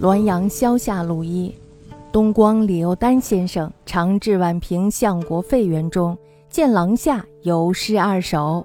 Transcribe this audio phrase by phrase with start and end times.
[0.00, 1.54] 滦阳萧下录一。
[2.10, 6.16] 东光李幼丹先生常至宛平相国废园中，
[6.48, 8.64] 见廊下有诗二首。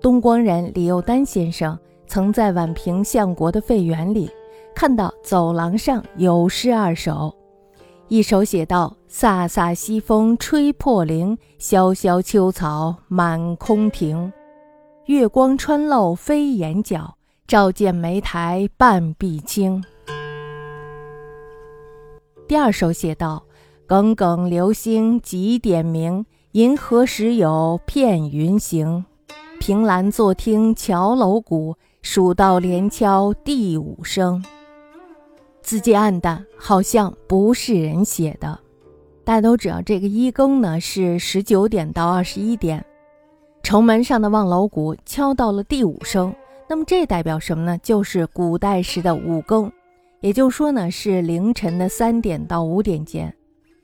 [0.00, 1.76] 东光人李幼丹先生
[2.06, 4.30] 曾在宛平相国的废园里，
[4.74, 7.34] 看到走廊上有诗二首，
[8.08, 14.30] 一首写道：“飒飒西风吹破林，萧萧秋草满空庭。
[15.06, 17.16] 月光穿漏飞檐角，
[17.48, 19.82] 照见梅台半壁青。”
[22.48, 23.42] 第二首写道
[23.88, 26.24] ：“耿耿流星几点明？
[26.52, 29.04] 银河时有片云行。
[29.58, 34.44] 凭栏坐听桥楼鼓，蜀道连敲第五声。”
[35.60, 38.56] 字迹暗淡，好像不是人写的。
[39.24, 42.84] 大家都知道，这个一更呢是十九点到二十一点。
[43.64, 46.32] 城门上的望楼鼓敲到了第五声，
[46.68, 47.76] 那么这代表什么呢？
[47.78, 49.68] 就是古代时的五更。
[50.20, 53.32] 也就是说呢，是凌晨的三点到五点间。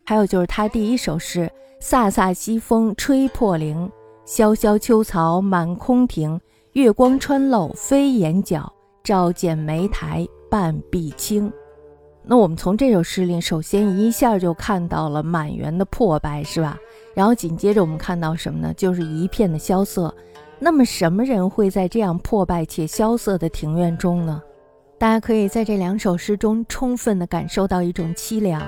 [0.04, 3.90] 还有就是他第一首诗：“飒飒西风吹破铃，
[4.24, 6.40] 萧萧秋草满空庭。
[6.72, 8.72] 月光穿漏飞檐角，
[9.04, 11.52] 照见梅台半壁青。”
[12.24, 16.78] 那我们从这首诗里，首先一下就看到了满园的破败，是吧？
[17.14, 18.72] 然后紧接着我们看到什么呢？
[18.74, 20.12] 就是一片的萧瑟。
[20.58, 24.40] 那么什么人会在这样破败且萧瑟的庭院中呢？
[25.02, 28.62] 大家可以在这两首诗中充分地感受到一种凄凉。